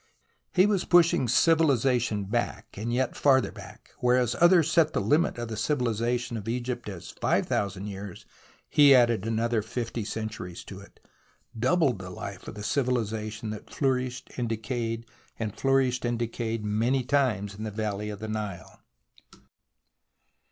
[0.51, 3.91] He was pushing civilization back, and yet farther back.
[3.99, 8.25] Whereas others set the limit of the civilization of Egypt as five thousand years,
[8.67, 10.99] he added another fifty centuries to it,
[11.55, 15.05] doubled the life of the civil ization that flourished and decayed
[15.37, 18.79] and flourished and decayed many times in the valley of the NUe.